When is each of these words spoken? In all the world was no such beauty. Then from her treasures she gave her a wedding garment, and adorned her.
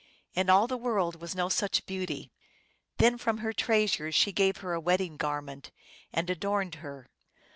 In 0.33 0.49
all 0.49 0.65
the 0.65 0.79
world 0.79 1.21
was 1.21 1.35
no 1.35 1.47
such 1.47 1.85
beauty. 1.85 2.31
Then 2.97 3.19
from 3.19 3.37
her 3.37 3.53
treasures 3.53 4.15
she 4.15 4.31
gave 4.31 4.57
her 4.57 4.73
a 4.73 4.79
wedding 4.81 5.15
garment, 5.15 5.69
and 6.11 6.27
adorned 6.27 6.73
her. 6.81 7.07